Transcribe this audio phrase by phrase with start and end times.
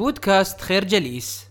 [0.00, 1.44] بودكاست خير جليس.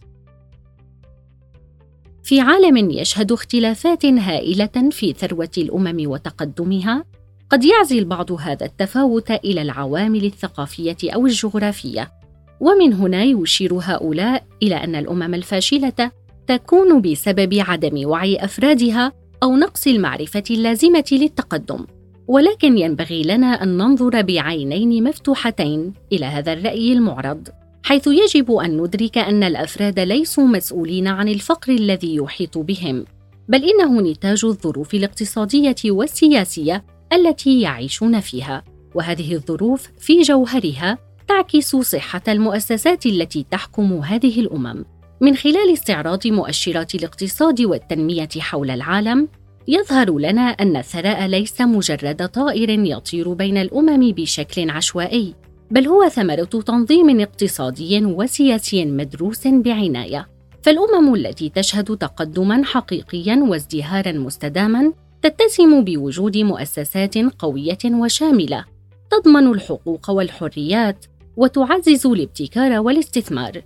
[2.23, 7.03] في عالم يشهد اختلافات هائلة في ثروة الأمم وتقدمها
[7.49, 12.11] قد يعزي البعض هذا التفاوت إلى العوامل الثقافية أو الجغرافية.
[12.59, 16.11] ومن هنا يشير هؤلاء إلى أن الأمم الفاشلة
[16.47, 19.13] تكون بسبب عدم وعي أفرادها
[19.43, 21.85] أو نقص المعرفة اللازمة للتقدم.
[22.27, 27.47] ولكن ينبغي لنا أن ننظر بعينين مفتوحتين إلى هذا الرأي المعرض.
[27.83, 33.05] حيث يجب أن ندرك أن الأفراد ليسوا مسؤولين عن الفقر الذي يحيط بهم
[33.49, 38.63] بل إنه نتاج الظروف الاقتصادية والسياسية التي يعيشون فيها
[38.95, 44.85] وهذه الظروف في جوهرها تعكس صحة المؤسسات التي تحكم هذه الأمم.
[45.21, 49.27] من خلال استعراض مؤشرات الاقتصاد والتنمية حول العالم
[49.67, 55.35] يظهر لنا أن الثراء ليس مجرد طائر يطير بين الأمم بشكل عشوائي
[55.71, 60.27] بل هو ثمرة تنظيم اقتصادي وسياسي مدروس بعناية.
[60.61, 68.65] فالأمم التي تشهد تقدما حقيقيا وازدهارا مستداما تتسم بوجود مؤسسات قوية وشاملة.
[69.11, 71.05] تضمن الحقوق والحريات
[71.37, 73.61] وتعزز الابتكار والاستثمار.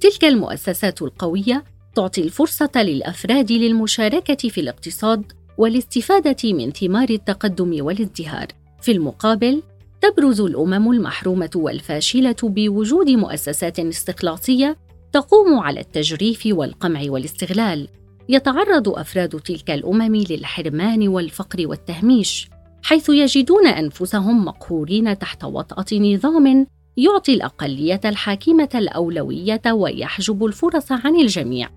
[0.00, 8.46] تلك المؤسسات القوية تعطي الفرصة للأفراد للمشاركة في الاقتصاد والاستفادة من ثمار التقدم والازدهار.
[8.80, 9.62] في المقابل
[10.00, 14.76] تبرز الأمم المحرومة والفاشلة بوجود مؤسسات استخلاصية
[15.12, 17.88] تقوم على التجريف والقمع والاستغلال.
[18.28, 22.50] يتعرض أفراد تلك الأمم للحرمان والفقر والتهميش
[22.82, 31.68] حيث يجدون أنفسهم مقهورين تحت وطأة نظام يعطي الأقلية الحاكمة الأولوية ويحجب الفرص عن الجميع.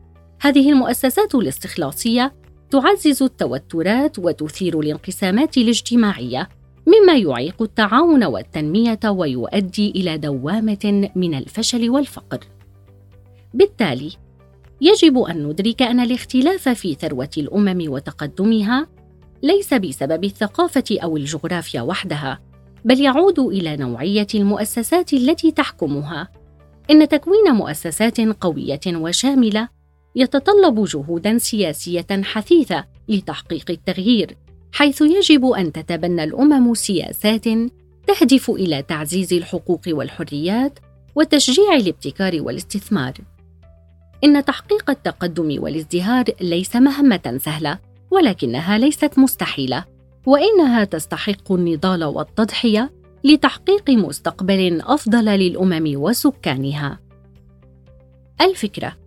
[0.41, 2.33] هذه المؤسسات الاستخلاصية
[2.69, 6.49] تعزز التوترات وتثير الانقسامات الاجتماعية
[6.87, 12.39] مما يعيق التعاون والتنمية ويؤدي إلى دوامة من الفشل والفقر.
[13.53, 14.11] بالتالي
[14.81, 18.87] يجب أن ندرك أن الاختلاف في ثروة الأمم وتقدمها
[19.43, 22.39] ليس بسبب الثقافة أو الجغرافيا وحدها
[22.85, 26.27] بل يعود إلى نوعية المؤسسات التي تحكمها.
[26.91, 29.69] إن تكوين مؤسسات قوية وشاملة
[30.15, 34.37] يتطلب جهودا سياسية حثيثة لتحقيق التغيير.
[34.71, 37.45] حيث يجب أن تتبنى الأمم سياسات
[38.07, 40.79] تهدف إلى تعزيز الحقوق والحريات
[41.15, 43.13] وتشجيع الابتكار والاستثمار.
[44.23, 47.79] إن تحقيق التقدم والازدهار ليس مهمة سهلة
[48.11, 49.85] ولكنها ليست مستحيلة
[50.25, 52.91] وإنها تستحق النضال والتضحية
[53.23, 56.99] لتحقيق مستقبل أفضل للأمم وسكانها.
[58.41, 58.97] الفكرة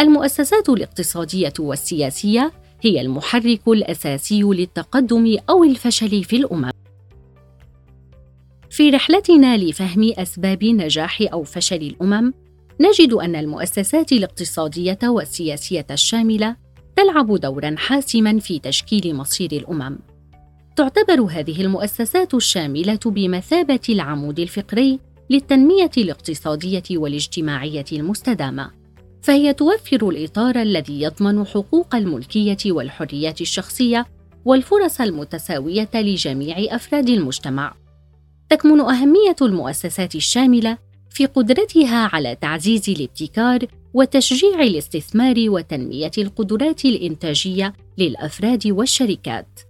[0.00, 2.52] المؤسسات الاقتصادية والسياسية
[2.82, 6.70] هي المحرك الأساسي للتقدم أو الفشل في الأمم.
[8.70, 12.32] في رحلتنا لفهم أسباب نجاح أو فشل الأمم
[12.80, 16.56] نجد أن المؤسسات الاقتصادية والسياسية الشاملة
[16.96, 19.98] تلعب دورا حاسما في تشكيل مصير الأمم.
[20.76, 24.98] تعتبر هذه المؤسسات الشاملة بمثابة العمود الفقري
[25.30, 28.79] للتنمية الاقتصادية والاجتماعية المستدامة.
[29.22, 34.06] فهي توفر الإطار الذي يضمن حقوق الملكية والحريات الشخصية
[34.44, 37.74] والفرص المتساوية لجميع أفراد المجتمع.
[38.50, 40.78] تكمن أهمية المؤسسات الشاملة
[41.10, 43.58] في قدرتها على تعزيز الابتكار
[43.94, 49.60] وتشجيع الاستثمار وتنمية القدرات الإنتاجية للأفراد والشركات.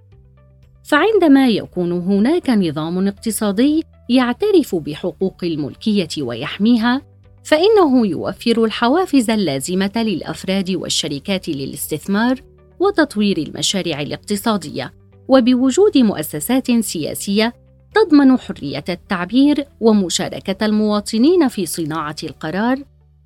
[0.85, 7.03] فعندما يكون هناك نظام اقتصادي يعترف بحقوق الملكية ويحميها
[7.45, 12.41] فإنه يوفر الحوافز اللازمة للأفراد والشركات للاستثمار
[12.81, 14.93] وتطوير المشاريع الاقتصادية
[15.29, 17.55] وبوجود مؤسسات سياسية
[17.95, 22.79] تضمن حرية التعبير ومشاركة المواطنين في صناعة القرار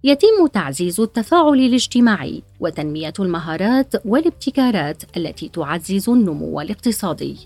[0.04, 7.36] يتم تعزيز التفاعل الاجتماعي وتنمية المهارات والابتكارات التي تعزز النمو الاقتصادي.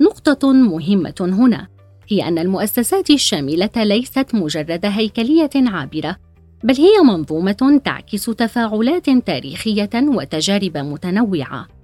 [0.00, 1.68] نقطة مهمة هنا.
[2.08, 6.16] هي أن المؤسسات الشاملة ليست مجرد هيكلية عابرة
[6.64, 11.76] بل هي منظومة تعكس تفاعلات تاريخية وتجارب متنوعة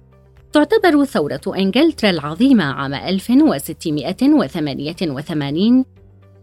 [0.53, 5.85] تعتبر ثورة إنجلترا العظيمة عام 1688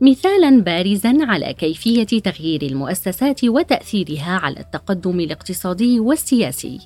[0.00, 6.78] مثالاً بارزاً على كيفية تغيير المؤسسات وتأثيرها على التقدم الاقتصادي والسياسي.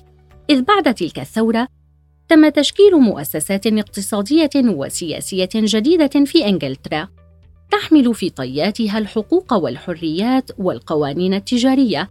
[0.49, 1.67] إذ بعد تلك الثورة
[2.29, 7.07] تم تشكيل مؤسسات اقتصادية وسياسية جديدة في إنجلترا
[7.71, 12.09] تحمل في طياتها الحقوق والحريات والقوانين التجارية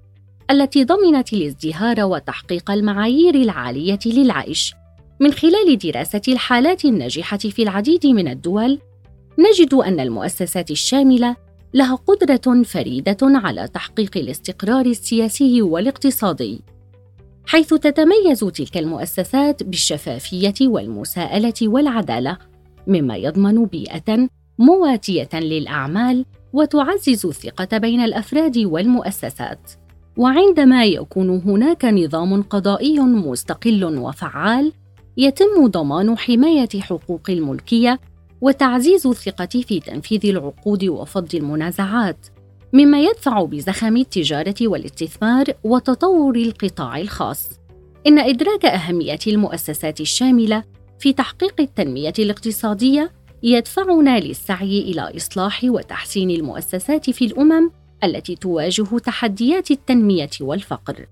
[0.51, 4.75] التي ضمنت الازدهار وتحقيق المعايير العالية للعيش.
[5.21, 8.79] من خلال دراسة الحالات الناجحة في العديد من الدول،
[9.39, 11.37] نجد أن المؤسسات الشاملة
[11.75, 16.61] لها قدرة فريدة على تحقيق الاستقرار السياسي والاقتصادي
[17.47, 22.39] حيث تتميز تلك المؤسسات بالشفافية والمساءلة والعدالة
[22.87, 29.71] مما يضمن بيئة مواتية للأعمال وتعزز الثقة بين الأفراد والمؤسسات.
[30.17, 34.73] وعندما يكون هناك نظام قضائي مستقل وفعال
[35.17, 38.01] يتم ضمان حماية حقوق الملكية
[38.41, 42.27] وتعزيز الثقة في تنفيذ العقود وفض المنازعات.
[42.75, 47.49] مما يدفع بزخم التجارة والاستثمار وتطور القطاع الخاص.
[48.07, 50.65] إن إدراك أهمية المؤسسات الشاملة
[50.99, 53.13] في تحقيق التنمية الاقتصادية
[53.43, 57.71] يدفعنا للسعي إلى إصلاح وتحسين المؤسسات في الأمم
[58.05, 61.07] التي تواجه تحديات التنمية والفقر.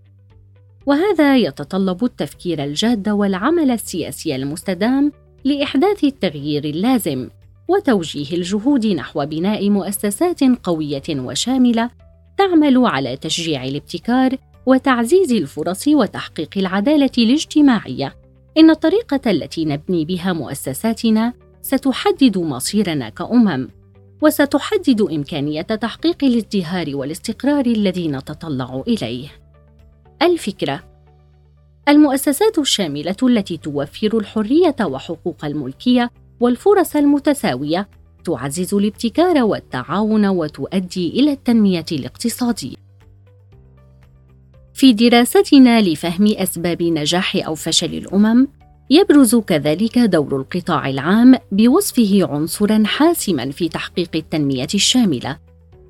[0.86, 5.12] وهذا يتطلب التفكير الجاد والعمل السياسي المستدام
[5.44, 7.28] لإحداث التغيير اللازم.
[7.72, 11.90] وتوجيه الجهود نحو بناء مؤسسات قوية وشاملة
[12.38, 14.36] تعمل على تشجيع الابتكار
[14.66, 18.16] وتعزيز الفرص وتحقيق العدالة الاجتماعية.
[18.58, 21.32] إن الطريقة التي نبني بها مؤسساتنا
[21.62, 23.68] ستحدد مصيرنا كأمم
[24.22, 29.28] وستحدد إمكانية تحقيق الازدهار والاستقرار الذي نتطلع إليه.
[30.22, 30.84] الفكرة
[31.88, 36.10] المؤسسات الشاملة التي توفر الحرية وحقوق الملكية
[36.42, 37.88] والفرص المتساوية
[38.24, 42.76] تعزز الابتكار والتعاون وتؤدي إلى التنمية الاقتصادية.
[44.74, 48.48] في دراستنا لفهم أسباب نجاح أو فشل الأمم
[48.90, 55.38] يبرز كذلك دور القطاع العام بوصفه عنصرا حاسما في تحقيق التنمية الشاملة.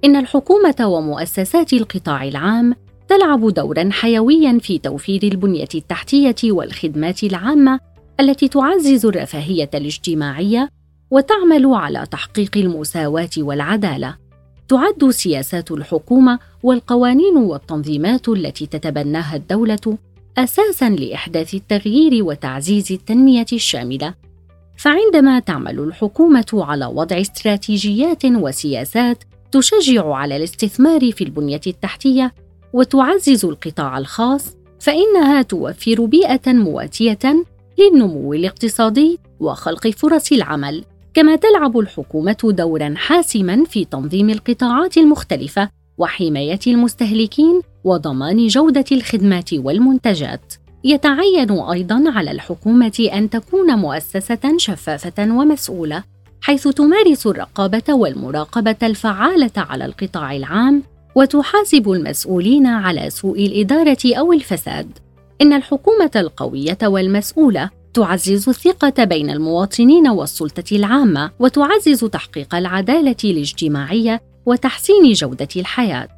[0.05, 2.75] إن الحكومة ومؤسسات القطاع العام
[3.09, 10.69] تلعب دورا حيويا في توفير البنية التحتية والخدمات العامة التي تعزز الرفاهية الاجتماعية
[11.11, 14.17] وتعمل على تحقيق المساواة والعدالة.
[14.69, 19.99] تعد سياسات الحكومة والقوانين والتنظيمات التي تتبناها الدولة
[20.39, 24.15] أساسا لإحداث التغيير وتعزيز التنمية الشاملة.
[24.77, 32.35] فعندما تعمل الحكومة على وضع استراتيجيات وسياسات تشجع على الاستثمار في البنية التحتية
[32.73, 37.45] وتعزز القطاع الخاص فإنها توفر بيئة مواتية
[37.79, 40.85] للنمو الاقتصادي وخلق فرص العمل
[41.15, 50.55] كما تلعب الحكومة دورا حاسما في تنظيم القطاعات المختلفة وحماية المستهلكين وضمان جودة الخدمات والمنتجات.
[50.85, 56.03] يتعين أيضا على الحكومة أن تكون مؤسسة شفافة ومسؤولة
[56.41, 60.83] حيث تمارس الرقابة والمراقبة الفعالة على القطاع العام
[61.15, 64.99] وتحاسب المسؤولين على سوء الإدارة أو الفساد.
[65.43, 75.13] إن الحكومة القوية والمسؤولة تعزز الثقة بين المواطنين والسلطة العامة وتعزز تحقيق العدالة الاجتماعية وتحسين
[75.13, 76.09] جودة الحياة.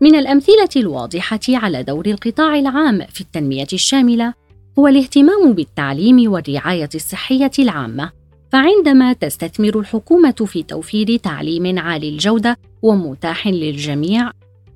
[0.00, 4.34] من الأمثلة الواضحة على دور القطاع العام في التنمية الشاملة
[4.78, 8.10] هو الاهتمام بالتعليم والرعاية الصحية العامة.
[8.52, 14.30] فعندما تستثمر الحكومة في توفير تعليم عالي الجودة ومتاح للجميع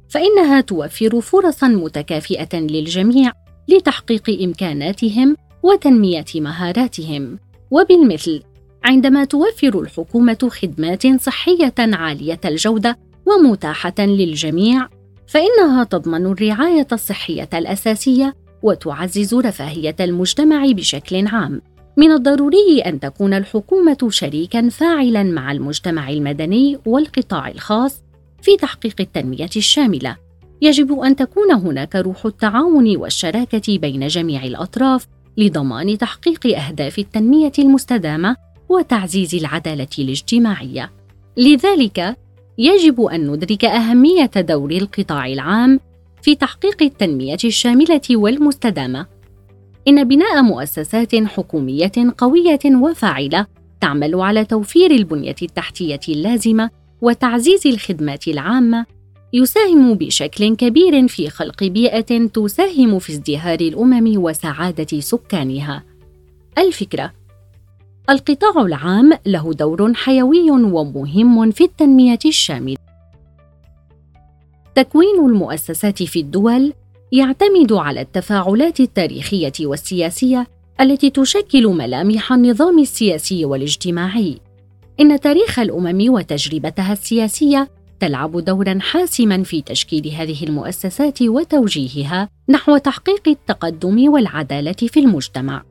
[0.09, 3.33] فإنها توفر فرصا متكافئة للجميع
[3.69, 7.39] لتحقيق إمكاناتهم وتنمية مهاراتهم.
[7.71, 8.43] وبالمثل
[8.85, 14.89] عندما توفر الحكومة خدمات صحية عالية الجودة ومتاحة للجميع
[15.27, 21.63] فإنها تضمن الرعاية الصحية الأساسية وتعزز رفاهية المجتمع بشكل عام.
[21.97, 28.03] من الضروري أن تكون الحكومة شريكا فاعلا مع المجتمع المدني والقطاع الخاص
[28.43, 30.17] في تحقيق التنمية الشاملة.
[30.63, 38.37] يجب أن تكون هناك روح التعاون والشراكة بين جميع الأطراف لضمان تحقيق أهداف التنمية المستدامة
[38.69, 40.93] وتعزيز العدالة الاجتماعية.
[41.37, 42.17] لذلك
[42.59, 45.81] يجب أن ندرك أهمية دور القطاع العام
[46.23, 49.07] في تحقيق التنمية الشاملة والمستدامة.
[49.89, 53.47] إن بناء مؤسسات حكومية قوية وفاعلة
[53.81, 56.71] تعمل على توفير البنية التحتية اللازمة
[57.03, 58.87] وتعزيز الخدمات العامة
[59.33, 65.85] يساهم بشكل كبير في خلق بيئة تساهم في ازدهار الأمم وسعادة سكانها.
[66.59, 67.13] الفكرة
[68.11, 72.77] القطاع العام له دور حيوي ومهم في التنمية الشاملة.
[74.75, 76.73] تكوين المؤسسات في الدول
[77.13, 80.47] يعتمد على التفاعلات التاريخية والسياسية
[80.81, 84.41] التي تشكل ملامح النظام السياسي والاجتماعي.
[85.01, 87.69] إن تاريخ الأمم وتجربتها السياسية
[88.01, 95.63] تلعب دورا حاسما في تشكيل هذه المؤسسات وتوجيهها نحو تحقيق التقدم والعدالة في المجتمع.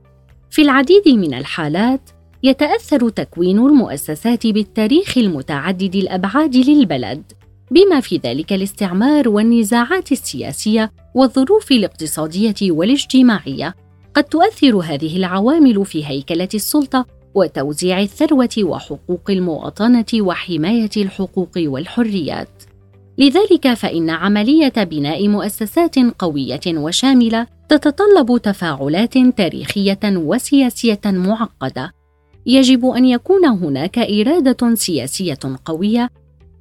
[0.49, 2.09] في العديد من الحالات
[2.43, 7.23] يتأثر تكوين المؤسسات بالتاريخ المتعدد الأبعاد للبلد
[7.71, 13.75] بما في ذلك الاستعمار والنزاعات السياسية والظروف الاقتصادية والاجتماعية.
[14.13, 17.05] قد تؤثر هذه العوامل في هيكلة السلطة
[17.37, 22.63] وتوزيع الثروة وحقوق المواطنة وحماية الحقوق والحريات.
[23.17, 31.91] لذلك فإن عملية بناء مؤسسات قوية وشاملة تتطلب تفاعلات تاريخية وسياسية معقدة.
[32.45, 36.09] يجب أن يكون هناك إرادة سياسية قوية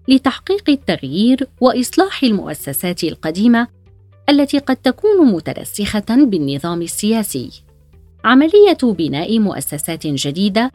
[0.09, 3.67] لتحقيق التغيير وإصلاح المؤسسات القديمة
[4.29, 7.66] التي قد تكون مترسخة بالنظام السياسي.
[8.27, 10.73] عملية بناء مؤسسات جديدة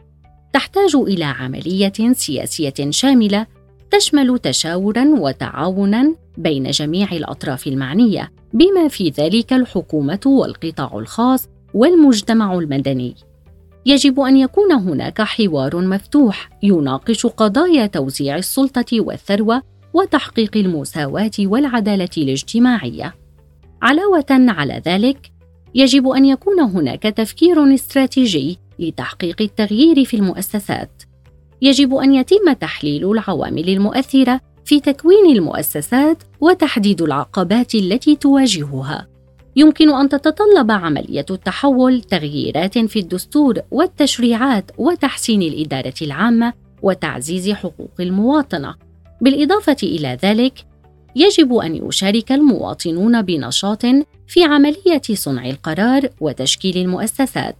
[0.52, 3.46] تحتاج إلى عملية سياسية شاملة
[3.90, 13.14] تشمل تشاورا وتعاونا بين جميع الأطراف المعنية بما في ذلك الحكومة والقطاع الخاص والمجتمع المدني.
[13.86, 19.62] يجب أن يكون هناك حوار مفتوح يناقش قضايا توزيع السلطة والثروة
[19.94, 23.14] وتحقيق المساواة والعدالة الاجتماعية.
[23.82, 25.32] علاوة على ذلك
[25.74, 31.02] يجب أن يكون هناك تفكير استراتيجي لتحقيق التغيير في المؤسسات.
[31.62, 39.08] يجب أن يتم تحليل العوامل المؤثرة في تكوين المؤسسات وتحديد العقبات التي تواجهها.
[39.56, 46.52] يمكن أن تتطلب عملية التحول تغييرات في الدستور والتشريعات وتحسين الإدارة العامة
[46.82, 48.74] وتعزيز حقوق المواطنة.
[49.20, 50.71] بالإضافة إلى ذلك
[51.16, 53.82] يجب أن يشارك المواطنون بنشاط
[54.26, 57.56] في عملية صنع القرار وتشكيل المؤسسات.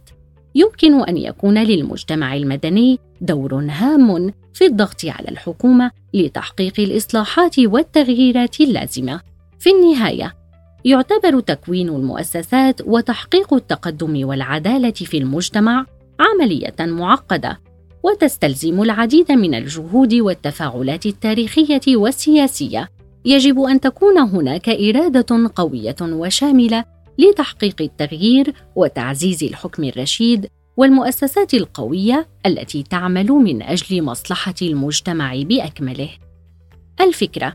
[0.55, 9.21] يمكن أن يكون للمجتمع المدني دور هام في الضغط على الحكومة لتحقيق الإصلاحات والتغييرات اللازمة.
[9.59, 10.35] في النهاية
[10.85, 15.85] يعتبر تكوين المؤسسات وتحقيق التقدم والعدالة في المجتمع
[16.19, 17.59] عملية معقدة
[18.03, 22.89] وتستلزم العديد من الجهود والتفاعلات التاريخية والسياسية.
[23.25, 26.85] يجب أن تكون هناك إرادة قوية وشاملة
[27.17, 36.09] لتحقيق التغيير وتعزيز الحكم الرشيد والمؤسسات القوية التي تعمل من أجل مصلحة المجتمع بأكمله.
[37.01, 37.53] الفكرة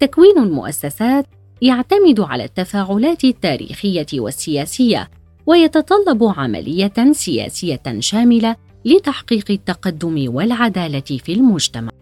[0.00, 1.26] تكوين المؤسسات
[1.62, 5.10] يعتمد على التفاعلات التاريخية والسياسية
[5.46, 12.01] ويتطلب عملية سياسية شاملة لتحقيق التقدم والعدالة في المجتمع.